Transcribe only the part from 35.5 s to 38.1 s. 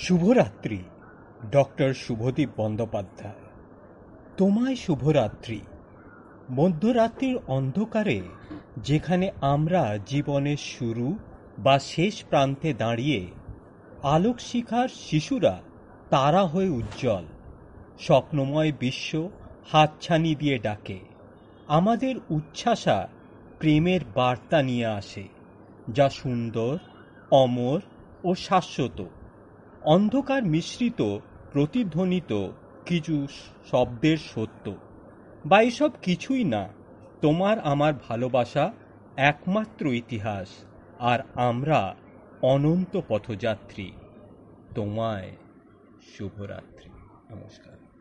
এসব কিছুই না, তোমার আমার